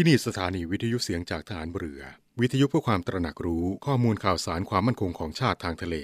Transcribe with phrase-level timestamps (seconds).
[0.00, 2.02] ที่นี่สถานีวิทยุเสียงจากฐานเรือ
[2.40, 5.96] วิทยุเพื่อความตระหนักรู้ข้อมูลข่าวสารความมั่นคงของชาติทางทะเล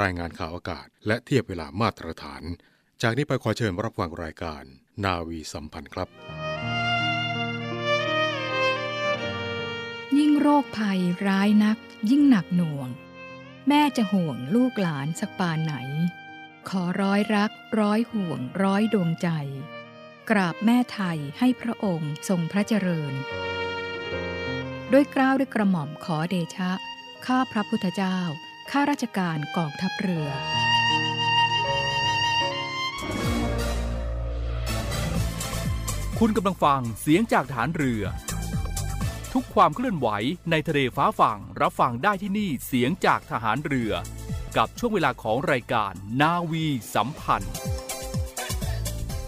[0.00, 2.42] รายงานข่าวอากาศ และเทียบเวลามาตรฐาน
[3.02, 4.62] จากนี้ไปขอเชิญรับฟังรายการ
[5.04, 6.08] นาวีสัมพันธ์ครับ
[10.18, 11.78] ยิ่งโรคภัยร้ายนัก
[12.10, 12.88] ยิ่งหนักหน่วง
[13.68, 15.74] แม่จะห่วงลูกหลานสักปานไหน
[16.68, 17.50] ขอร้อยรัก
[17.80, 19.28] ร้อยห่วง ร้อยดวงใจ
[20.30, 23.12] กราบแม่ไทยให้พระองค์ทรงพระเจริญ
[24.92, 26.70] ด้วยกล้าวด้วยกระหม่อมขอเดชะ
[27.26, 28.18] ข้าพระพุทธเจ้า
[28.70, 30.28] ข้าราชการกองทัพเรือ
[36.18, 38.02] คุณกำลังฟังเสียงจากฐานเรือ
[39.32, 40.08] ทุกความเคลื่อนไหว
[40.50, 43.92] ในทะเลฟ้าฝั่งรับฟังได้ที่นี่เสียงจากทหารเรือ
[44.56, 47.54] กับช่วงเวลาของรายการนาวีสัมพันธ์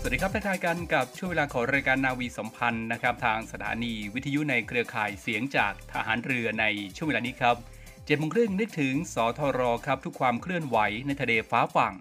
[0.06, 6.64] สวัสดีครับทักทายกันกับช่วงเวลาของรายการนาวีสัมพันธ์นะครับทางสถานีวิทยุในเครือข่ายเสียงจากทหารเรือใน
[6.96, 7.56] ช่วงเวลานี้ครับ
[8.06, 11.94] เจ็ดโมงครึ่งนึกถึงสทรครับทุกความเคลื่อนไหวในทะเลฟ้าฝั่ง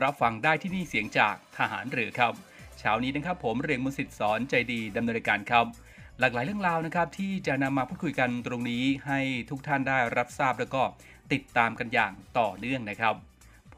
[0.00, 2.32] รับฟังได้ที่นี่เสียงจากทหารเรือครับ
[2.78, 5.66] เช้านี้นะครับผมเรียงมุสิตสอนใจดีดำเนินรายการครับ
[6.20, 9.20] หลากหลายเรื่องราวนะครับที่จะนำมาพูดคุยกันตรงนี้ให้
[9.50, 10.82] ทุกท่านได้รับทราบแล้วก็
[11.32, 13.16] ติดตามกันอย่างต่อเนื่องนะครับ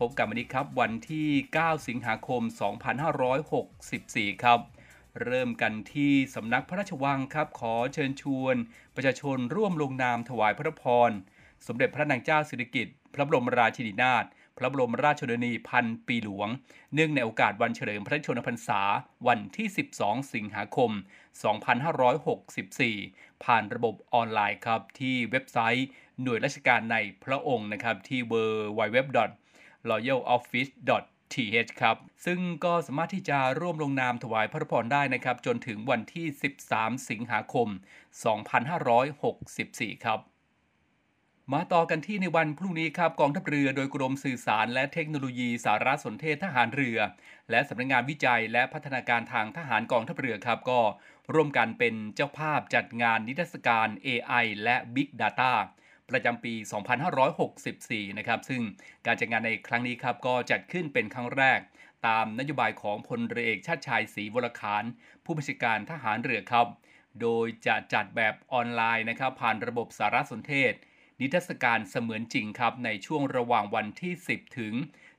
[0.04, 2.42] พบกับวันนี้ครับวันที่ 9 สิงหาคม
[3.62, 4.60] 2564 ครับ
[5.24, 8.56] เริ่มกันที่สำนักพระราชวังครับ ขอเชิญชวน
[8.94, 11.10] ประชาชนร่วมลงนามถวายพระพร
[11.66, 14.24] สมเด็จพระนางเจ้าสิริกิติ์พระบรมราชินีนาถ
[14.58, 16.48] พระบรมราชชนนีพันปีหลวง
[16.94, 18.80] เนื่องในโอกาสวันเฉลิมพระชนมพรรษา
[19.26, 19.66] วันที่
[19.98, 20.90] 12 สิงหาคม
[22.96, 25.86] 2564 ผ่านระบบออนไลน์ครับ ที่เว็บไซต์
[26.22, 29.28] หน่วยราชการในพระองค์นะครับ ที่ www
[29.90, 36.26] royaloffice.th ครับ ซึ่งก็สามารถที่จะร่วมลงนามถวายพระพรได้นะครับ จนถึงวันที่
[36.68, 37.68] 13 สิงหาคม
[39.26, 40.20] 2564 ครับ
[41.52, 46.98] มาต่อกันที่ในวันพรุ่งนี้ครับกองทัพเรือโดยกรมสื่อสาร และเทคโนโลยีสารสนเทศทหารเรือ
[47.50, 50.80] และสำนักงานวิจัยและพัฒนาการทางทหารกองทัพเรือครับก็
[51.34, 55.52] ร่วมกันเป็นเจ้าภาพจัดงานนิทรรศการ AI และ Big Data
[56.10, 56.54] ประจำปี
[57.16, 58.62] 2564 นะครับ ซึ่ง
[59.06, 61.60] การจัดงานในครั้งนี้ครับก็จัดขึ้นเป็นครั้งแรก
[62.06, 64.84] ตามนโยบายของพลเรือเอกชาติชายศรีวรคาร
[65.24, 66.66] ผู้บัญชาการทหารเรือครับ
[67.20, 70.72] โดยจะจัดแบบออนไลน์นะครับ ผ่านระบบสารสนเทศ
[71.20, 74.74] นิทรรศการเสมือนจริงครับ ในช่วงระหว่างวันที่ 10 ถึง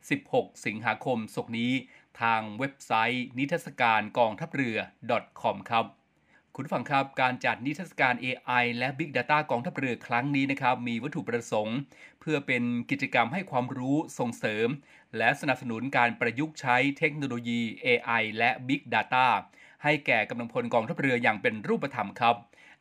[0.10, 1.74] 16 สิงหาคมศกนี้
[2.22, 4.78] ทางเว็บไซต์นิทรรศการกองทัพเรือ
[5.42, 5.86] .com ครับ
[6.62, 11.78] คุณฟังครับ การจัดนิทรรศการ AI และ Big Data กองทัพเรือครั้งนี้นะครับ มีวัตถุประสงค์
[12.20, 14.68] เพื่อเป็นกิจกรรมให้ความรู้ส่งเสริม
[15.18, 19.28] และสนับสนุนการประยุกต์ใช้เทคโนโลยี AI และ Big Data
[19.84, 22.36] ให้แก่กำลังพลกองทัพเรืออย่างเป็นรูปธรรมครับ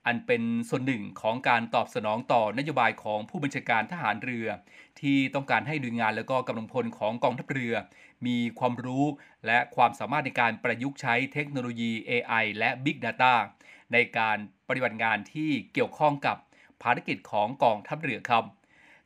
[0.07, 4.47] อันเป็นส่วนหนึ่งของการตอบสนองต่อนโยบายของผู้บัญชาการทหารเรือ
[5.01, 7.75] ที่ต้องการให้หน่วยงานและก็กำลังพลของกองทัพเรือ
[8.27, 9.05] มีความรู้
[9.47, 13.35] และความสามารถในการประยุกต์ใช้เทคโนโลยี AI และ Big Data
[13.93, 14.39] ในการ
[14.69, 16.37] ปฏิบัติงานที่เกี่ยวข้องกับ
[16.83, 18.45] ภารกิจของกองทัพเรือครับ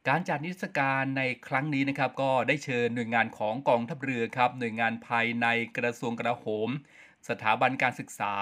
[0.08, 6.68] การจัดนิทรรศการในครั้งนี้นะครับ ก็ได้เชิญหน่วยงานของกองทัพเรือครับ หน่วยงานภายในกระทรวงกลาโหม
[7.28, 8.32] สถาบันการศึกษา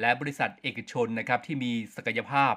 [0.00, 2.54] และบริษัทเอกชนนะครับที่มีศักยภาพ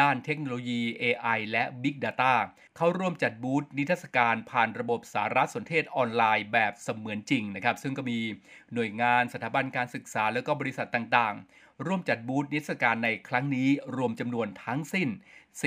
[0.00, 2.34] ด้านเทคโนโลยี AI และ Big Data
[2.76, 8.18] เข้าร่วมจัดบูธนิทรรศการผ่านระบบสารสนเทศออนไลน์แบบเสมือนจริงนะครับ ซึ่งก็มี
[8.74, 15.08] หน่วยงานสถาบันการศึกษา และก็บริษัทต่างๆ ร่วมจัดบูธนิทรรศการในครั้งนี้รวมจำนวนทั้งสิ้น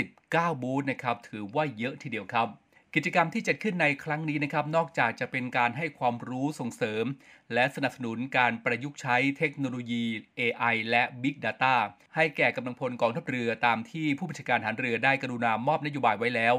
[0.02, 2.48] 19 บูธนะครับถือว่าเยอะทีเดียวครับ
[2.96, 7.06] กิจกรรมที่จัดขึ้นในครั้งนี้นะครับ นอกจากจะเป็นการให้ความรู้ส่งเสริม
[7.54, 10.04] และสนับสนุนการประยุกต์ใช้เทคโนโลยี
[10.40, 11.76] AI และ Big Data
[12.16, 16.56] ให้แก่กำลังพลกองทัพเรือตามที่ผู้บัญชาการทหารเรือได้กรุณามอบนโยบายไว้แล้ว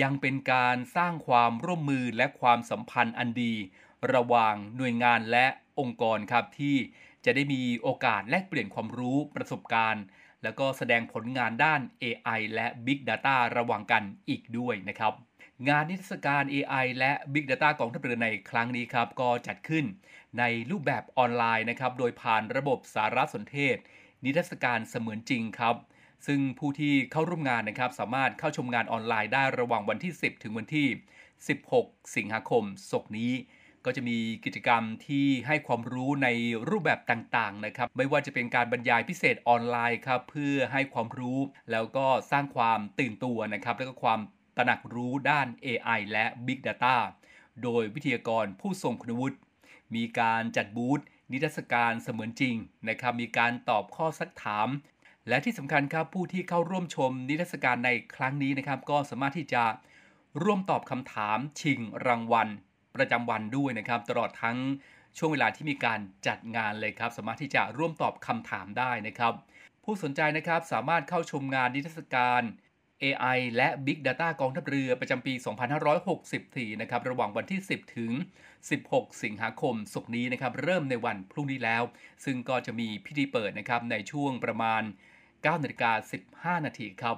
[0.00, 3.54] ยังเป็นการสร้างความร่วมมือและความสัมพันธ์อันดี
[4.14, 5.46] ระหว่างหน่วยงานและ
[5.80, 6.76] องค์กรครับที่
[7.24, 10.04] จะได้มีโอกาสแลกเปลี่ยนความรู้ประสบการณ์
[10.42, 15.12] แล้วก็แสดงผลงานด้าน AI และ Big Data ระหว่างกันอีกด้วยนะครับ
[15.68, 19.84] งานนิทรรศการ AI และ Big Data กองทัพเรือในครั้งนี้ครับ ก็จัดขึ้น
[20.38, 23.76] ในรูปแบบออนไลน์นะครับ โดยผ่านระบบสารสนเทศ
[24.24, 25.76] นิทรรศการเสมือนจริงครับ
[26.26, 30.88] ซึ่งผู้ที่เข้าร่วมงานนะครับ สามารถเข้าชมงานออนไลน์ได้ระหว่างวันที่ 10 ถึงวันที่
[31.52, 33.32] 16 สิงหาคมศกนี้
[33.84, 36.28] ก็จะมีกิจกรรมที่ให้ความรู้ใน
[36.68, 41.38] รูปแบบต่างๆนะครับ ไม่ว่าจะเป็นการบรรยายพิเศษออนไลน์ครับเพื่อให้ความรู้
[41.70, 44.20] แล้วก็สร้างความตื่นตัวนะครับแล้วก็ความ
[44.56, 46.96] ตระหนักรู้ด้าน AI และ Big Data
[47.62, 49.36] โดยวิทยากรผู้ทรงคุณวุฒิ
[49.94, 51.00] มีการจัดบูธ
[51.32, 52.56] นิทรรศการเสมือนจริง
[52.88, 54.68] นะครับ มีการตอบข้อสักถาม
[55.28, 59.64] และที่สำคัญครับผู้ที่เข้าร่วมชมนิทรรศการในครั้งนี้นะครับ ก็สามารถที่จะ
[60.42, 62.48] ร่วมตอบคำถามชิงรางวัล
[62.96, 64.58] ประจำวันด้วยนะครับ ตลอดทั้ง
[65.18, 69.32] ช่วงเวลาที่มีการจัดงานเลยครับ สามารถที่จะร่วมตอบคำถามได้นะครับ
[69.84, 72.42] ผู้สนใจนะครับสามารถเข้าชมงานนิทรรศการ
[73.02, 75.34] AI และ Big Data กองทัพเรือประจำปี
[76.06, 78.12] 2564 นะครับ ระหว่างวันที่ 10 ถึง
[78.66, 81.82] 16 สิงหาคมศกนี้นะครับ เริ่มในวันพรุ่งนี้แล้ว
[82.24, 84.82] ซึ่งก็จะมีพิธีเปิดนะครับในช่วงประมาณ
[85.22, 85.92] 9นาฬิกา
[86.60, 87.16] 15 นาทีครับ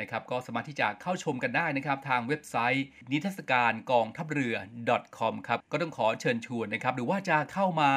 [0.00, 4.56] นะครับก็สามารถที่จะเข้าชมกันได้นะครับทางเว็บไซต์ นิทรรศการกองทัพเรือ
[5.18, 7.90] .com ครับก็ต้องขอเชิญชวนนะครับ หรือว่าจะเข้ามา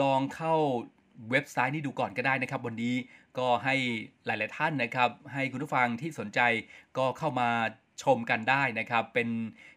[0.00, 0.54] ลองเข้า
[1.30, 2.94] เว็บไซต์นี้ดูก่อนก็ได้นะครับ วันนี้
[3.38, 3.74] ก็ให้
[4.26, 6.40] หลาย ๆ ท่านนะครับ ให้คุณผู้ฟังที่สนใจ
[6.98, 7.50] ก็เข้ามา
[8.02, 9.28] ชมกันได้นะครับ เป็น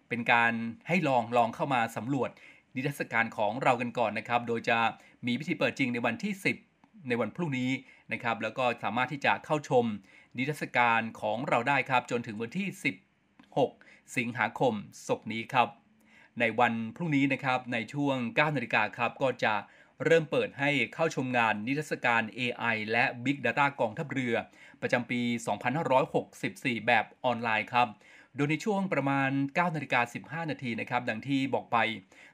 [0.10, 0.54] เป็นการ
[0.88, 2.30] ให้ลองลองเข้ามาสำรวจ
[2.76, 4.78] นิทรรศการของเรากันก่อนนะครับ โดยจะ
[5.26, 6.73] มีพิธีเปิดจริงในวันที่ 10
[7.08, 7.72] ในวันพรุ่งนี้
[8.12, 9.86] นะครับแล้วก็สามารถที่จะเข้าชม
[10.38, 12.68] นิทรรศการของเราได้ครับ จนถึงวันที่
[13.44, 14.74] 16 สิงหาคม
[15.08, 15.68] ศกนี้ครับ
[16.40, 19.54] ในวันพรุ่งนี้นะครับในช่วง 9 นาฬิกาครับก็จะ
[20.06, 24.36] เริ่มเปิดให้เข้าชมงานนิทรรศการ AI และ Big Data กองทัพเรือ
[24.82, 25.22] ประจำปี
[26.04, 27.88] 2564 แบบออนไลน์ครับ
[28.36, 31.78] โดยในช่วงประมาณ 9 นาฬิกา 15 นาทีนะครับ ดังที่บอกไป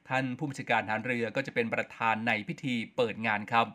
[0.10, 3.68] ท่านผู้บัญชาการทารเรือก็จะเป็นประธานในพิธีเปิดงานครับ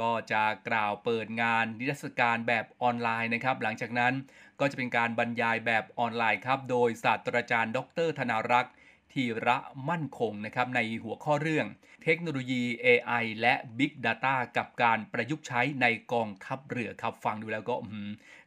[0.00, 4.14] ก็จะกล่าวเปิดงานนิทรรศการแบบออนไลน์นะครับ หลังจากนั้น
[4.60, 8.74] ก็จะเป็นการบรรยายแบบออนไลน์ครับ โดยศาสตราจารย์ ดร ธนารักษ์
[9.12, 9.56] ทีระ
[9.88, 11.66] มั่นคงนะครับในหัวข้อเรื่อง
[12.04, 17.76] เทคโนโลยี AI และ Big Data กับการประยุกต์ใช้ในกองทัพเรือครับ ฟังดูแล้วก็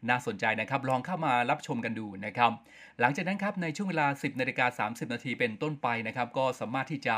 [0.10, 2.52] น่าสนใจนะครับ ลองเข้ามารับชมกันดูนะครับ
[3.00, 7.16] หลังจากนั้นครับในช่วงเวลา 10นาฬิกา30 นาทีเป็นต้นไปนะครับ ก็สามารถที่จะ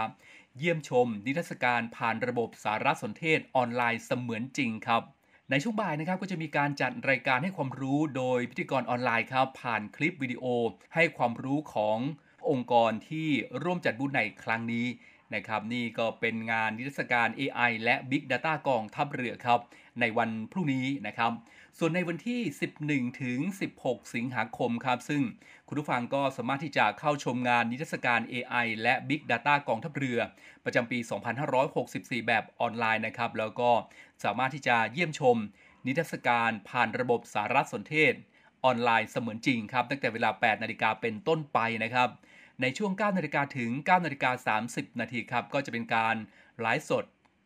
[0.57, 5.03] เยี่ยมชม นิทรรศการผ่านระบบสารสนเทศออนไลน์เสมือนจริงครับ
[5.49, 10.45] ในช่วงบ่ายนะครับก็จะมีการจัดรายการให้ความรู้โดยพิธีกรออนไลน์ครับ ผ่านคลิปวิดีโอ
[10.95, 11.97] ให้ความรู้ของ
[12.49, 13.27] องค์กรที่
[13.63, 14.87] ร่วมจัดบูธในครั้งนี้
[15.35, 19.59] นะครับนี่ก็เป็นงานนิทรรศการ AI และ Big Data กองทัพเรือครับ
[19.99, 21.31] ในวันพรุ่งนี้นะครับ
[21.77, 22.41] ส่วนในวันที่
[22.81, 23.39] 11 ถึง
[23.77, 25.23] 16 สิงหาคมครับ ซึ่ง
[25.67, 30.19] คุณผู้ฟังก็สามารถที่จะเข้าชมงานนิทรรศการ AI และ Big Data กองทัพเรือ
[30.65, 30.99] ประจำปี
[31.63, 33.71] 2564 แบบออนไลน์นะครับ แล้วก็
[34.23, 35.37] สามารถที่จะเยี่ยมชม
[35.85, 38.13] นิทรรศการผ่านระบบสารสนเทศ
[38.63, 42.09] ออนไลน์เสมือนจริงครับ ตั้งแต่เวลา 8 นาฬิกาเป็นต้นไปนะครับ
[42.61, 46.15] ในช่วง 9 นาฬิกาถึง 9 นาฬิกา 30 นาทีครับ ก็จะเป็นการ
[46.61, 47.05] ไลฟ์สด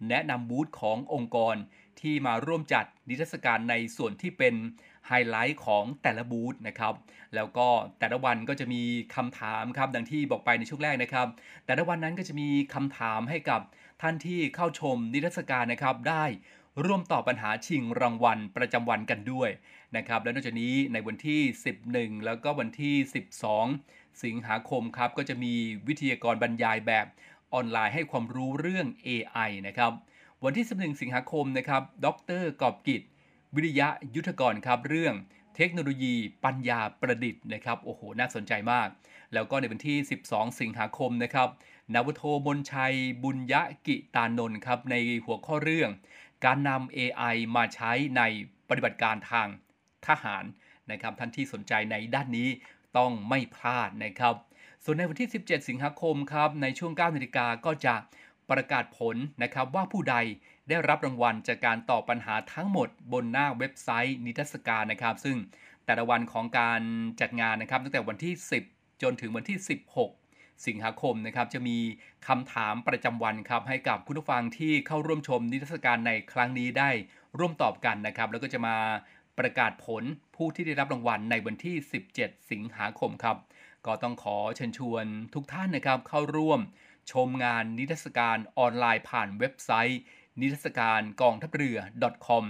[0.10, 1.56] แนะนำบูธขององค์กร
[2.02, 4.56] ที่มาร่วมจัดนิทรรศการในส่วนที่เป็น
[5.08, 6.94] ไฮไลท์ของแต่ละบูธนะครับ
[7.36, 7.68] แล้วก็
[8.00, 8.82] แต่ละวันก็จะมี
[9.16, 11.28] คำถามครับ ดังที่บอกไปในช่วงแรกนะครับ
[11.66, 13.62] แต่ละวันนั้นก็จะมีคำถามให้กับ
[14.02, 16.26] ท่านที่เข้าชมนิทรรศการนะครับ ได้
[16.86, 19.50] ร่วมตอบปัญหาชิงรางวัลประจำวันกันด้วย
[19.98, 21.42] นะครับ และนอกจากนี้ในวันที่
[21.84, 22.96] 11 แล้วก็วันที่
[23.60, 25.54] 12 สิงหาคมครับ ก็จะมี
[25.88, 27.06] วิทยากรบรรยายแบบ
[27.54, 29.92] ออนไลน์ให้ความรู้เรื่อง AI นะครับ
[30.48, 32.08] วันที่ 11 สิงหาคมนะครับ ด
[32.42, 33.02] รกอบกิจ
[33.56, 35.14] วิริยะยุทธกรครับ เรื่อง
[35.56, 38.88] เทคโนโลยีปัญญาประดิษฐ์นะครับ โอ้โห น่าสนใจมาก
[39.34, 39.98] แล้วก็ในวันที่
[40.28, 41.50] 12 สิงหาคมนะครับ
[41.94, 44.96] นวโทมนชัย บุญยะกิตานนท์ครับ ใน
[45.26, 45.90] หัวข้อเรื่อง
[46.46, 48.22] การนำ AI มาใช้ใน
[48.70, 49.48] ปฏิบัติการทาง
[50.08, 50.44] ทหาร
[50.92, 52.50] นะครับ ท่านที่สนใจในด้านนี้
[52.98, 54.36] ต้องไม่พลาดนะครับ
[54.84, 57.96] ส่วนในวันที่ 17 สิงหาคมครับ ในช่วง 9 นาฬิกาก็จะ
[58.52, 60.16] ประกาศผลนะครับว่าผู้ใด
[60.70, 65.38] ได้รับรางวัลจากการตอบปัญหาทั้งหมดบนหน้าเว็บไซต์นิทรรศการนะครับ ซึ่ง
[65.86, 66.82] แต่ละวันของการ
[67.22, 68.34] จัดงานนะครับ ตั้งแต่วันที่
[68.68, 69.58] 10 จนถึงวันที่
[70.08, 71.78] 16 สิงหาคมนะครับ จะมี
[72.28, 76.90] คำถามประจำวันครับ ให้กับคุณผู้ฟังที่เข้าร่วมชมนิทรรศการในครั้งนี้ได้
[77.40, 78.76] ร่วมตอบกันนะครับ แล้วก็จะมา
[79.40, 80.04] ประกาศผล
[80.36, 81.76] ผู้ที่ได้รับรางวัลในวันที่
[82.14, 83.38] 17 สิงหาคมครับ
[83.86, 86.60] ก็ต้องขอเชิญชวนทุกท่านนะครับเข้าร่วม
[87.12, 90.02] ชมงานนิทรรศการออนไลน์ผ่านเว็บไซต์
[90.42, 91.78] นิทรรศการกองทัพเรือ
[92.28, 92.44] .com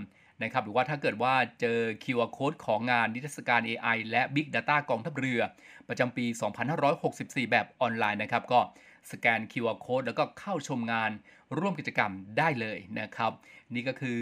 [0.44, 5.40] นะครับหรือว่าถ้าเกิดว่าเจอ QR Code ของงานนิทรรศการ AI และ Big Data กองทัพเรือ
[5.88, 6.26] ประจำปี
[6.90, 8.60] 2564 แบบออนไลน์นะครับ ก็
[9.12, 11.12] สแกน QR Code แล้วก็เข้าชมงาน
[11.60, 13.32] ร่วมกิจกรรมได้เลยนะครับ
[13.74, 14.20] นี่ก็คือ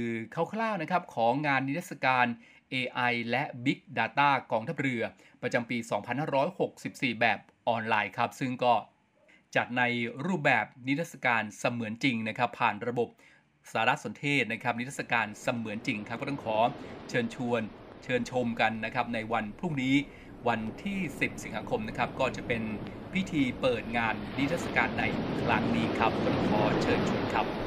[0.53, 2.25] คร่าวๆนะครับของงานนิทรรศการ
[2.73, 5.01] AI และ Big Data กองทัพเรือ
[5.41, 5.77] ประจำปี
[6.49, 8.73] 2564 แบบออนไลน์ครับ ซึ่งก็
[9.55, 9.83] จัดใน
[10.25, 13.10] รูปแบบนิทรรศการเสมือนจริงนะครับ ผ่านระบบ
[13.72, 16.57] สารสนเทศนะครับ นิทรรศการเสมือนจริงครับก็ต้องขอ
[17.10, 17.62] เชิญชวน
[18.03, 19.95] เชิญชมกันนะครับ ในวันพรุ่งนี้
[20.48, 22.62] วันที่ 10 สิงหาคมนะครับ ก็จะเป็น
[23.13, 25.03] พิธีเปิดงานนิทรรศการใน
[25.43, 27.62] ครั้งนี้ครับก็ต้องขอเชิญชวนครับ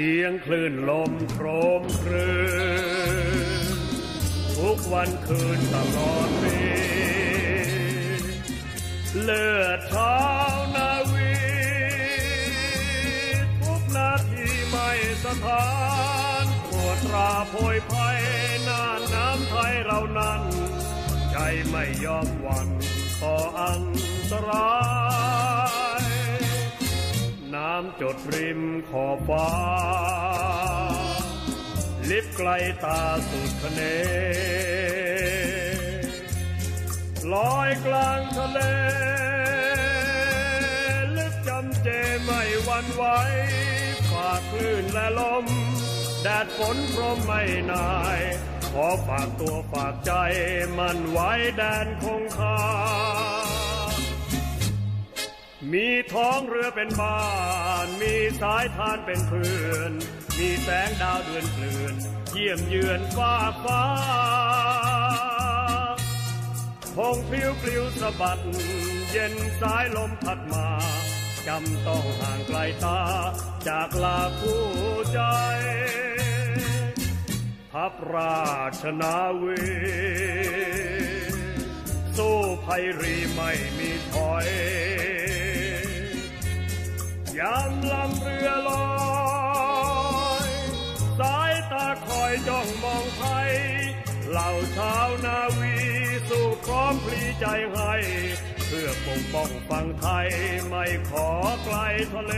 [0.00, 1.46] สียงคลื่นลมโคร
[1.80, 2.32] มครื
[3.72, 3.76] น
[4.56, 6.58] ทุกวันคืนตลอดปี
[9.22, 10.18] เลือดเท้า
[10.76, 11.34] นาวี
[13.60, 14.90] ทุกนาทีไม่
[15.24, 15.68] สถา
[16.42, 18.20] นปวดราโพยภัย
[18.68, 20.42] น่านน้ำไทยเรานั้น
[21.30, 21.36] ใจ
[21.68, 22.68] ไม่ยอมหวั่น
[23.22, 23.82] ต่ออัน
[24.30, 24.70] ตรา
[25.04, 25.05] ย
[27.66, 29.48] น้ำจดริมขอบฟ้า
[32.10, 32.50] ลิบไกล
[32.84, 33.80] ตาสุดคะเน
[37.32, 38.60] ลอยกลางทะเล
[41.16, 41.88] ลึกจำเจ
[42.22, 43.04] ไม่หวันไหว
[44.10, 45.46] ฝ่าคลื่นและลม
[46.22, 47.42] แดดฝนพรมไม่
[47.72, 48.20] นาย
[48.72, 50.12] ขอฝากตัวฝากใจ
[50.78, 52.58] มันไว้แดนคงคา
[55.72, 57.20] มีท้องเรือเป็นบ้า
[57.84, 59.92] น มีสายทานเป็นเพื่อน
[60.38, 61.94] มีแสงดาวเดือนเกลื่อน
[62.30, 63.84] เยี่ยมเยือนฟ้าฟ้า
[66.96, 68.40] พงพลิ้วปลิวสะบัด
[69.10, 70.68] เย็นสายลมพัดมา
[71.46, 73.00] จำต้องห่างไกลตา
[73.68, 74.64] จากลาคู่
[75.12, 75.20] ใจ
[77.72, 78.44] ทัพรา
[78.80, 79.62] ชนาวี
[82.16, 84.46] สู้ภัยรีไม่มีถอย
[87.38, 88.86] ยามลำเรือลอ
[90.46, 90.48] ย
[91.18, 93.52] สายตาคอยจ้องมองไทย
[94.30, 95.74] เหล่าชาวนาวี
[96.28, 97.94] สู้พร้อมพลีใจให้
[98.66, 100.28] เพื่อปกป้องฝั่งไทย
[100.68, 101.28] ไม่ขอ
[101.64, 101.76] ไกล
[102.12, 102.34] ทะเล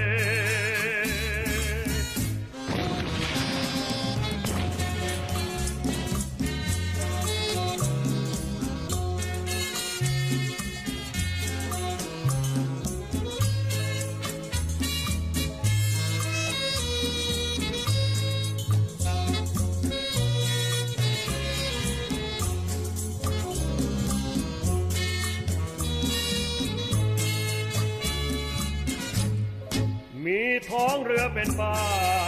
[31.61, 31.81] บ้า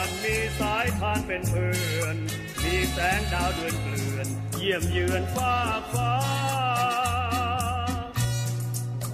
[0.07, 2.17] น มีสายทานเป็นเพื่อน
[2.63, 5.55] มีแสงดาวเดือนเกลื่อน เยี่ยมเยือนฟ้า
[5.93, 6.15] ฟ้า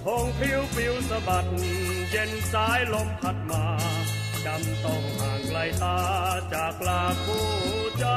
[0.03, 1.45] คงผิวปิวสะบัด
[2.09, 3.65] เย็นสายลมพัดมา
[4.45, 5.99] จำต้องห่างไกลตา
[6.53, 7.49] จากลาคู่
[7.99, 8.07] ใจ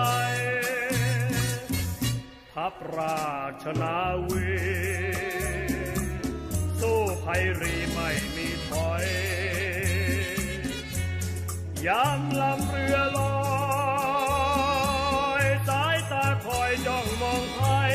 [2.54, 3.24] ทัพรา
[3.62, 4.46] ชนาวี
[6.80, 9.04] สู้ภัยรีไม่มีถอย
[11.86, 13.34] ยามลำเรือลอ
[15.42, 17.94] ยสายตาคอยจ้องมองไทย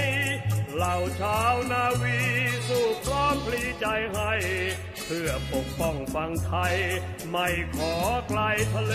[0.75, 2.19] เหล่าชาวนาวี
[2.67, 4.31] สู้พร้อมพลีใจให้
[5.05, 6.75] เพื่อปกป้องฝั่งไทย
[7.29, 7.93] ไม่ขอ
[8.27, 8.41] ไกล
[8.73, 8.93] ทะเล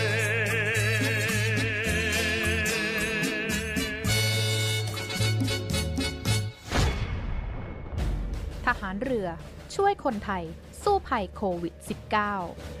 [8.65, 9.27] ทหารเรือ
[9.75, 10.43] ช่วยคนไทย
[10.83, 12.80] สู้ภัยโควิด -19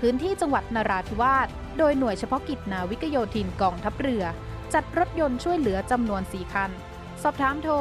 [0.00, 1.48] พื้นที่จังหวัดนราธิวาส
[1.78, 4.24] โดยหน่วยเฉพาะกิจนาวิกโยธินกองทัพเรือ
[4.74, 6.70] จัดรถยนต์ช่วยเหลือจำนวน 4 คัน
[7.22, 7.74] สอบถามโทร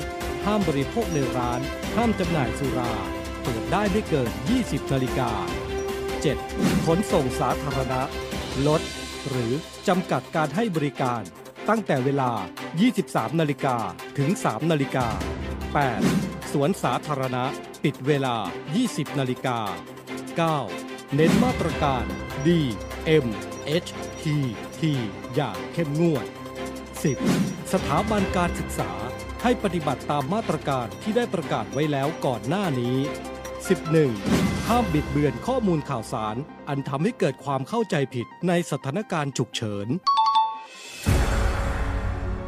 [0.45, 1.61] ห้ามบริโภคในร้าน
[1.95, 2.93] ห้ามจำหน่ายสุรา
[3.43, 5.31] เปิดได้ไม่เกิน 20 นาฬิกา
[6.09, 6.85] 7.
[6.85, 8.01] ขนส่งสาธารณะ
[8.67, 8.81] ลด
[9.29, 9.53] หรือ
[9.87, 11.21] จำกัดการให้บริการ
[11.69, 12.31] ตั้งแต่เวลา
[12.85, 13.77] 23 นาฬิกา
[14.17, 16.32] ถึง 3 นาฬิกา 8.
[16.53, 17.43] สวนสาธารณะ
[17.83, 18.35] ปิดเวลา
[18.77, 19.59] 20 นาฬิกา
[20.37, 21.15] 9.
[21.15, 22.05] เน้นมาตรการ
[22.45, 22.47] D
[23.25, 23.27] M
[23.85, 23.89] H
[24.21, 24.23] T
[24.79, 24.81] T
[25.35, 26.25] อย่างเข้มงวด
[26.97, 27.73] 10.
[27.73, 28.91] สถาบันการศึกษา
[29.43, 32.97] ให้ปฏิบัติตามมาตรการที่ได้ประกาศไว้แล้วก่อนหน้านี้
[33.83, 34.67] 11.
[34.67, 36.35] ห้ามบิดเบือนข้อมูลข่าวสาร
[36.69, 39.87] อันทำให้เกิดความเข้าใจผิดในสถานการณ์ฉุกเฉิน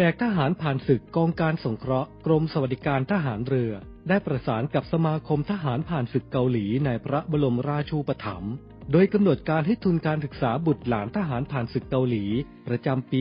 [0.00, 3.72] นกทหารผ่านศึกกองการสงเคราะห์กรมสวัสดิการทหารเรือ
[4.08, 8.52] ได้ประสานกับสมาคมทหารผ่านศึกเกาหลีในพระบรมราชูปถัมภ์
[8.92, 12.24] โดยกำหนดการให้ทุนการศึกษาบุตรหลานทหารผ่านศึกเกาหลี
[12.68, 13.20] ประจำปี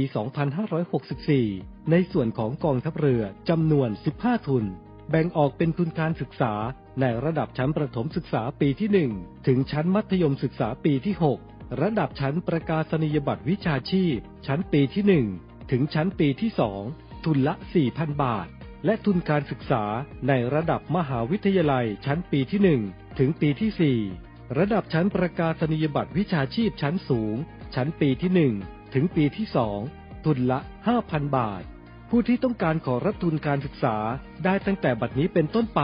[1.35, 4.65] 2564 ในส่วนของกองทัพเรือจำนวน 15 ทุน
[5.09, 6.53] แบ่งออกเป็นทุนการศึกษา
[7.01, 11.15] ในระดับชั้นประถมศึกษาปีที่ 1 ถึงชั้นมัธยมศึกษาปีที่
[11.47, 14.15] 6 ระดับชั้นประกาศนียบัตรวิชาชีพ
[14.47, 16.51] ชั้นปีที่ 1 ถึงชั้นปีที่
[16.89, 17.53] 2ทุนละ
[17.87, 18.47] 4,000 บาท
[18.85, 19.83] และทุนการศึกษา
[20.27, 22.59] ในระดับมหาวิทยาลัยชั้นปีที่
[22.91, 27.35] 1 ถึงปีที่ 4 ระดับชั้นประกาศนียบัตรวิชาชีพชั้นสูง
[27.75, 28.31] ชั้นปีที่
[28.63, 29.47] 1 ถึงปีที่
[29.85, 30.59] 2 ทุนละ
[30.97, 31.63] 5,000 บาท
[32.09, 33.97] ผู้ที่ต้องการขอรับทุนการศึกษา
[34.43, 35.81] ได้ตั้งแต่บัดนี้เป็นต้นไป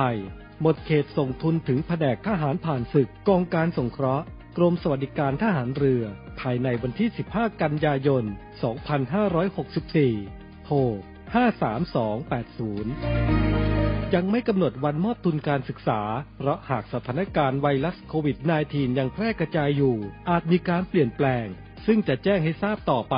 [0.62, 4.26] หมดเขตส่งทุนถึงแผนกทหารผ่านศึกกองการสงเคราะห์
[4.58, 6.04] กรมสวัสดิการทหารเรือ
[6.40, 8.24] ภายในวันที่ 15 กันยายน
[9.84, 10.78] 2564 โทร
[12.86, 16.02] 53280 ยังไม่กำหนดวันมอบทุนการศึกษา
[16.38, 18.38] เพราะหากสถานการณ์ไวรัสโควิด
[18.70, 19.96] -19 ยังแพร่กระจายอยู่
[20.30, 21.46] อาจมีการเปลี่ยนแปลง
[21.86, 23.16] ซึ่งจะแจ้งให้ทราบต่อไป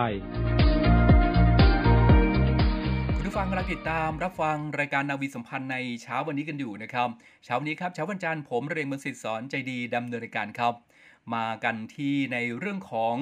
[3.42, 7.10] ฟังกำลังติดตามรับฟังรายการนาวีสัมพันธ์ในเช้าวันนี้กันอยู่นะครับ
[7.44, 10.74] เช้าวันนี้ครับเช้าวันจันทร์ผมเรงมือสิทธิ์สอนใจดีดำเนินรายการครับ
[11.34, 13.16] มากันที่ในเรื่องของ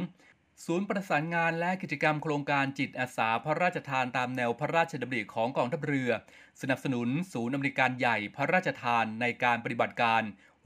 [0.65, 6.11] ศูนย์ประสานงานและกิจกรรมโครงการจิตอาสาพระราชทานตามแนวพระราชดำริของกองทัพเรือ
[6.61, 10.23] สนับสนุนศูนย์อำนวยการใหญ่พระราชทานในการปฏิบัติการ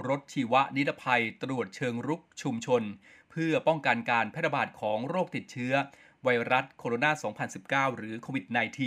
[0.07, 2.83] รถชีวนิรภัยตรวจเชิงรุกชุมชน
[3.31, 5.73] เพื่อป้องกันการแพร่ระบาดของโรคติดเชื้อ
[6.23, 8.45] ไวรัสโคโรนา 2019 หรือโควิด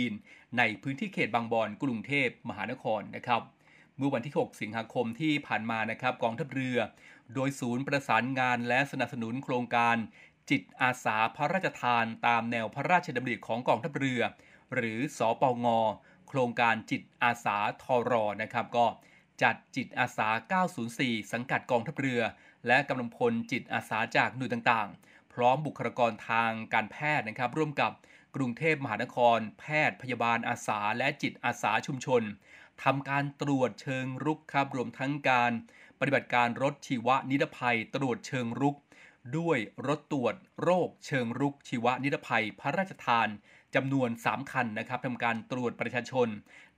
[0.09, 3.41] -19 ในพื้นที่เขตบางบอนกรุงเทพมหานครนะครับ
[3.97, 6.77] เมื่อวันที่ 6 สิงหาคมที่ผ่านมานะครับกองทัพเรือ
[7.33, 9.97] โดยศูนย์ประสานงานและสนับสนุนโครงการ
[10.49, 14.21] จิตอาสาพระราชทานตามแนวพระราชดำริของกองทัพเรือ
[14.75, 15.67] หรือสอปง
[16.27, 18.85] โครงการจิตอาสาทอรอนะครับ ก็
[19.43, 20.29] จัดจิตอาสา
[20.79, 22.21] 904 สังกัดกองทัพเรือ
[22.67, 27.91] และกำลังพลจิตอาสาจากหน่วยต่างๆ พร้อมบุคลากรทางการแพทย์นะครับ ร่วมกับ
[28.35, 32.23] กรุงเทพมหานคร แพทย์พยาบาลอาสาและจิตอาสาชุมชน
[32.83, 35.51] ทำการตรวจเชิงรุกครับรวมทั้งการ
[36.01, 38.75] ปฏิบัติการรถชีวนิรภัยตรวจเชิงรุก
[39.37, 43.27] ด้วยรถตรวจโรคเชิงรุก ชีวนิรภัยพระราชทาน
[43.75, 46.27] จำนวน 3 คันนะครับทำการตรวจประชาชน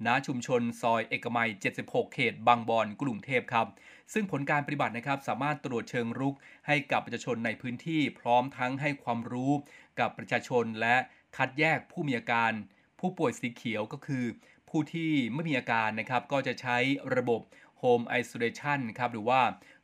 [0.06, 1.50] ณ ชุมชนซอยเอกมัย
[1.82, 3.68] 76 เขต บางบอนกรุงเทพครับ
[4.14, 6.36] ซึ่งผลการปฏิบัตินะครับสามารถตรวจเชิงรุก
[6.68, 9.52] ให้กับประชาชนในพื้นที่ พร้อมทั้งให้ความรู้
[10.00, 10.96] กับประชาชนและ
[11.38, 12.52] คัดแยกผู้มีอาการ
[13.00, 14.26] ผู้ป่วยสีเขียวก็คือ
[14.70, 16.78] ผู้ที่ไม่มีอาการนะครับก็จะใช้
[17.16, 17.42] ระบบ
[17.84, 19.42] Home Isolation ครับหรือว่า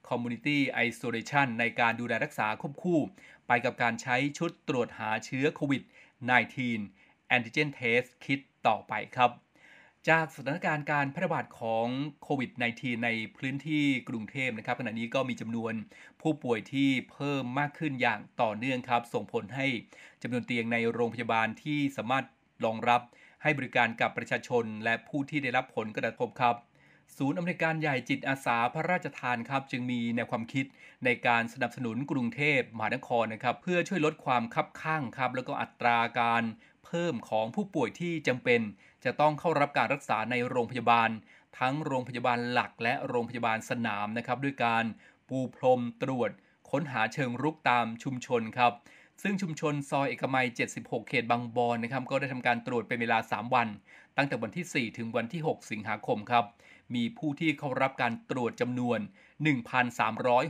[0.08, 0.58] Community
[0.88, 3.00] Isolation ในการดูแลรักษาควบคู่
[3.48, 5.84] ไปกับการใช้ชุดตรวจหาเชื้อโควิด
[6.58, 9.32] -19 Antigen Test Kit ต่อไปครับ
[10.10, 11.88] จากสถานการณ์การแพร่ระบาดของ
[12.24, 15.74] โควิด -19 ในพื้นที่กรุงเทพนะครับขณะนี้ก็มีจำนวน
[16.22, 19.68] ผู้ป่วยที่เพิ่มมากขึ้นอย่างต่อเนื่องครับ ส่งผลให้
[20.22, 22.26] จำนวนเตียงในโรงพยาบาลที่สามารถ
[22.66, 23.02] รองรับ
[23.44, 26.69] ให้บริการกับประชาชนและผู้ที่ได้รับผลกระทบครับ
[27.18, 30.66] ศูนย์อเมริการใหญ่จิตอาสาพระราชทานครับ จึงมีแนวความคิด
[31.06, 36.44] ในการสนับสนุนกรุงเทพมหานครนะครับ เพื่อช่วยลดความคับข้างครับ แล้วก็อัตราการ
[36.86, 38.62] เพิ่มของผู้ป่วยที่จำเป็น
[39.06, 41.10] จะต้องเข้ารับการรักษาในโรงพยาบาล
[41.60, 44.84] ทั้งโรงพยาบาลหลักและโรงพยาบาลสนามนะครับ ด้วยการ
[45.30, 46.32] ปูพรมตรวจ
[46.72, 48.74] ค้นหาเชิงรุกตามชุมชนครับ
[49.24, 53.68] ซึ่งชุมชนซอยเอกมัย 76 เขตบางบอนนะครับ ก็ได้ทำการตรวจเป็นเวลา 3 วัน
[54.18, 56.46] ตั้งแต่วันที่ 4 ถึงวันที่ 6 สิงหาคมครับ
[56.96, 59.00] มีผู้ที่เข้ารับการตรวจจำนวน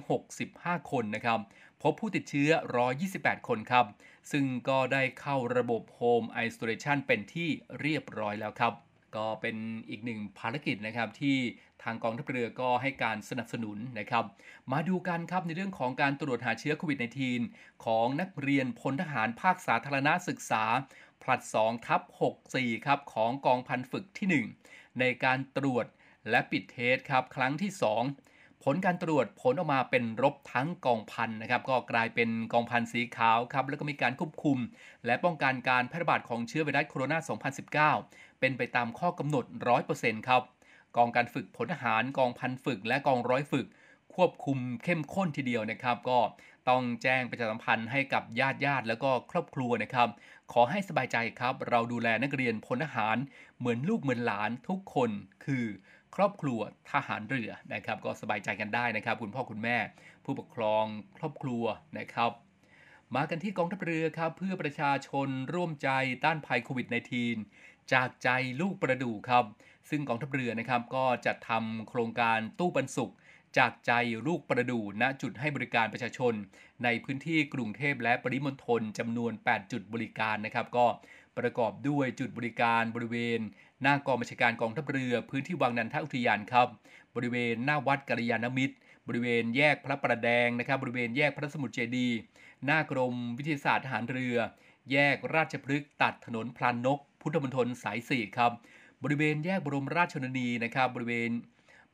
[0.10, 1.40] 1,365 คนนะครับ
[1.82, 2.50] พบผู้ติดเชื้อ
[3.00, 3.86] 128 คนครับ
[4.32, 7.50] ซึ่งก็ได้เข้าระบบ Home Isolation เป็นที่
[7.80, 8.74] เรียบร้อยแล้วครับ
[9.16, 9.56] ก็เป็น
[9.90, 11.38] อีกหนึ่งภารกิจนะครับที่
[11.84, 14.26] ทางกองทัพเรือก็ให้การสนับสนุนนะครับ
[14.72, 17.00] มาดูกันครับในเรื่องของการตรวจหาเชื้อโควิด
[17.42, 20.64] -19 ของนักเรียนพลทหารภาคสาธารณศึกษา
[21.22, 22.02] ผลัด2ทับ
[22.44, 25.86] 64 ครับของกองพันฝึกที่ 1 ในการตรวจ
[26.30, 34.58] และปิดเทสครับครั้งที่ 2 ผลการตรวจผลออกมาเป็นลบทั้งกองพันนะครับ ก็กลายเป็นกองพันสีขาวครับ แล้วก็มีการควบคุม
[35.06, 39.46] และป้องกันการแพร่ระบาดของเชื้อไวรัสโคโรนา 2019 เป็นไปตามข้อกำหนด
[39.86, 40.42] 100%ครับ
[40.98, 43.68] กองการฝึกผลทหารกองพันฝึก และกองร้อยฝึก
[44.16, 46.20] ควบคุมเข้มข้นทีเดียวนะครับ ก็
[46.70, 50.10] ต้องแจ้งประชาสัมพันธ์ให้กับญาติญาติแล้วก็ครอบครัวนะครับ
[50.52, 53.18] ขอให้สบายใจครับ เราดูแลนักเรียนพลทหาร
[53.58, 55.10] เหมือนลูกเหมือนหลานทุกคน
[55.46, 55.66] คือ
[56.16, 56.60] ครอบครัว
[56.92, 59.78] ทหารเรือนะครับ ก็สบายใจกันได้นะครับ คุณพ่อคุณแม่
[60.26, 60.84] ผู้ปกครอง
[61.18, 61.64] ครอบครัว
[61.98, 62.32] นะครับ
[63.16, 65.90] มากันที่กองทัพเรือครับเพื่อประชาชนร่วมใจ
[66.24, 66.88] ต้านภัยโควิด
[67.40, 68.30] -19 จากใจ
[68.62, 69.46] ลูกประดูครับ
[69.90, 73.14] ซึ่งกองทัพเรือนะครับก็จะทำโครงการตู้ปันสุข
[73.58, 73.92] จากใจ
[74.28, 76.34] ลูกประดูณจุดให้บริการประชาชน
[76.84, 80.86] ในพื้นที่กรุงเทพและปริมณฑลจำนวน 8 จุดบริการนะครับ ก็
[81.40, 83.40] ประกอบด้วยจุดบริการบริเวณ
[83.82, 86.68] หน้ากองบัญชาการกองทัพเรือ พื้นที่วังนันทอุทยานครับ
[87.16, 88.76] บริเวณหน้าวัดกัลยาณมิตร
[89.08, 92.08] บริเวณแยกพระประแดงนะครับ บริเวณแยกพระสมุทรเจดี
[92.66, 94.38] หน้ากรมวิทยาศาสตร์ทหารเรือ
[94.92, 98.52] แยกราชพฤกษ์ตัดถนนพลานนก พุทธมณฑลสายสี่ครับ
[99.04, 101.32] บริเวณแยกบรมราชชนนีนะครับ บริเวณ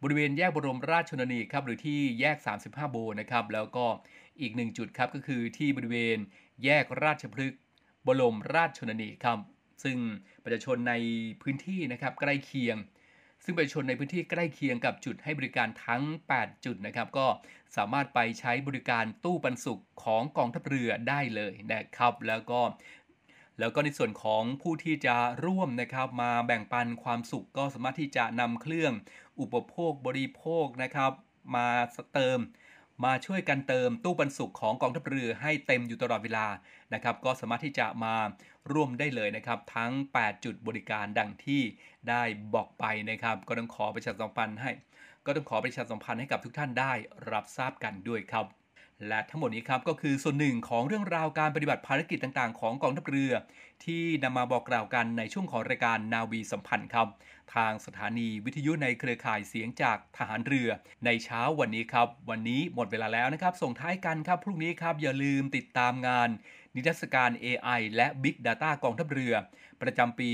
[0.03, 3.86] บริเวณแยกบรมราชชนนีครับหรือที่แยก 35 โบนะครับแล้วก็
[4.41, 6.17] อีกหนึ่งจุดครับก็คือที่บริเวณ
[6.63, 7.60] แยกราชพฤกษ์
[8.08, 9.39] บรมราชชนนีครับ
[9.84, 9.98] ซึ่ง
[10.44, 10.94] ประชาชนใน
[11.41, 12.78] พื้นที่นะครับใกล้เคียง
[13.44, 16.04] ซึ่งประชาชนในพื้นที่ใกล้เคียงกับจุดให้บริการทั้ง
[16.36, 17.28] 8 จุดนะครับ ก็
[17.76, 22.62] สามารถไปใช้บริการตู้ปันสุขของกองทัพเรือได้เลยนะครับ แล้วก็
[23.60, 25.15] แล้วก็ในส่วนของผู้ที่จะ
[25.46, 28.94] ร่วมนะครับมาแบ่งปันความสุขก็สามารถที่จะนำเครื่อง
[29.39, 31.12] อุปโภคบริโภคนะครับ
[31.56, 31.68] มา
[32.13, 32.39] เติม
[33.03, 36.47] มาช่วยกันเติมตู้บรรสุขของกองทัพเรือให้เต็มอยู่ตลอดเวลา
[36.93, 38.15] นะครับ ก็สามารถที่จะมา
[38.71, 41.62] ร่วมได้เลยนะครับ ทั้ง 8 จุดบริการดังที่
[42.10, 42.23] ได้
[42.55, 44.71] บอกไปนะครับ ก็ต้องขอประชาสัมพันธ์ให้
[45.25, 46.93] ก็ต้องขอประชาสัมพันธ์ให้กับทุกท่านได้
[47.31, 48.45] รับทราบกันด้วยครับ
[49.08, 53.31] และทั้งหมดนี้ครับก็คือส่วนหนึ่งของเรื่องราวการปฏิบัติภารกิจต่างๆ ของกองทัพเรือ
[53.86, 57.08] ที่นำมาบอกกล่าวกันในช่วงของรายการนาวีสัมพันธ์ครับ
[57.55, 60.69] ทางสถานีวิทยุในเครือข่ายเสียงจากทหารเรือ
[61.05, 66.29] ในเช้าวันนี้ครับ วันนี้หมดเวลาแล้วนะครับ ส่งท้ายกันครับพรุ่งนี้ครับอย่าลืมติดตามงาน
[66.75, 69.34] นิทรรศการ AI และ Big Data กองทัพเรือ
[69.81, 70.29] ประจำปี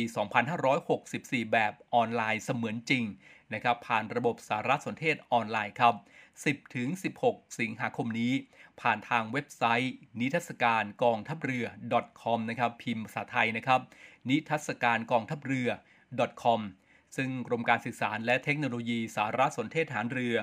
[0.73, 3.03] 2564 แบบออนไลน์เสมือนจริง
[3.53, 5.95] นะครับผ่านระบบสารสนเทศออนไลน์ครับ
[6.35, 6.87] 10 ถึง
[7.23, 8.33] 16 สิงหาคมนี้
[8.81, 11.65] ผ่านทางเว็บไซต์ นิทรรศการกองทัพเรือ
[12.21, 13.81] .com นะครับพิมพ์ภาษาไทยนะครับ
[14.29, 15.69] นิทรรศการกองทัพเรือ
[16.43, 16.61] .com
[17.17, 20.35] ซึ่งกรมการสื่อสารและเทคโนโลยีสารสนเทศฐานเรือ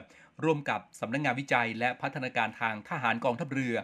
[0.44, 3.74] ร่วมกับสำนักงงานวิจัย และพัฒนาการทางทหารกองทัพเรือ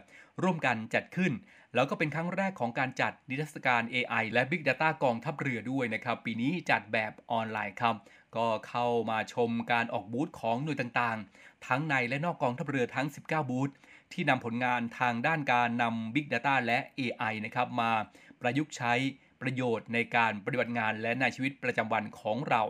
[0.42, 1.32] ร่วมกันจัดขึ้น
[1.74, 7.96] แล้วก็เป็นครั้งแรกของการจัดนิทรรศการ AI และ Big Data กองทัพเรือด้วยนะครับ ปีนี้จัดแบบออนไลน์ครับ
[8.36, 13.70] ก็เข้ามาชมการออกบูธของหน่วยต่างๆ ทั้งในและนอกกองทัพเรือทั้ง 19 บูธ
[14.12, 17.92] ที่นำผลงานทางด้านการนำ Big Data และ AI นะครับมา
[18.40, 18.92] ประยุกต์ใช้
[19.40, 22.62] ประโยชน์ในการปฏิบัติงานและในชีวิตประจำวันของเรา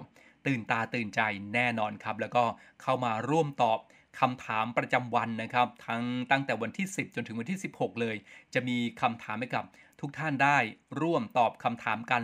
[0.47, 1.21] ตื่นตาตื่นใจ
[1.55, 2.45] แน่นอนครับ แล้วก็
[2.83, 3.79] เข้ามาร่วมตอบ
[4.21, 8.17] คำถามประจำวันนะครับ ทั้งตั้งแต่วันที่ 10 จนถึงวันที่ 16 เลย
[8.55, 9.65] จะมีคำถามให้กับ
[10.01, 10.59] ทุกท่านได้
[11.01, 12.23] ร่วมตอบคำถามกัน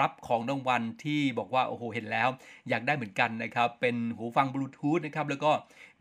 [0.00, 2.28] รับของรางวัลที่บอกว่าโอ้โหเห็นแล้ว
[2.68, 5.50] อยากได้เหมือนกันนะครับ เป็นหูฟังบลูทูธนะครับแล้วก็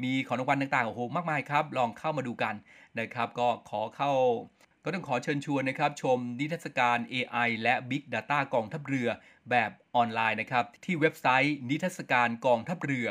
[0.04, 2.56] มีของรางวัลต่างๆโอ้โหมากมายครับ ลองเข้ามาดูกัน
[3.00, 4.12] นะครับ ก็ขอเข้า
[4.84, 9.08] ก็ต้องขอเชิญชวนนะครับชมนิทรรศการ AI และ Big Data กองทัพเรือ
[9.50, 13.08] แบบออนไลน์นะครับที่เว็บไซต์นิทรรศการกองทัพเรือ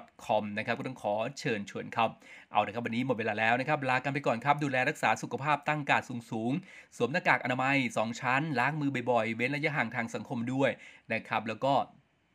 [0.00, 2.10] .com นะครับก็ต้องขอเชิญชวนครับ
[2.52, 10.70] เอาละครับวันนี้หมดเวลาแล้วนะครับลากันไปก่อนครับดูแลรักษาสุขภาพตั้งการสูงสูงๆ สวมหน้ากากอนามัย 2 ชั้น ล้างมือบ่อยๆ เว้นระยะห่างทางสังคมด้วย
[11.12, 11.72] นะครับแล้วก็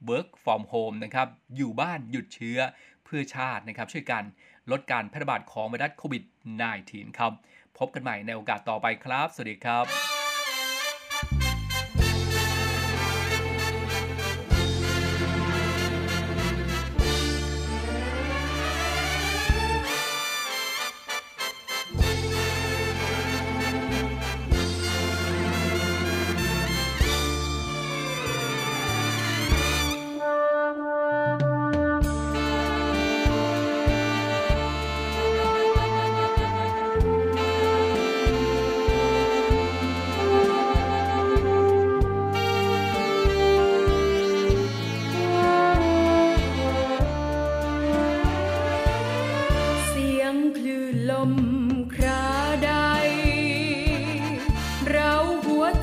[0.10, 2.60] work from home นะครับอยู่บ้านหยุดเชื้อ
[3.04, 4.24] เพื่อชาตินะครับช่วยกัน
[4.72, 6.24] ลดการแพร่ระบาดของไวรัสโควิด
[6.70, 7.32] -19 ครับ
[7.78, 10.23] พบกันใหม่ในโอกาสต่อไปครับ สวัสดีครับ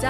[0.02, 0.08] ใจ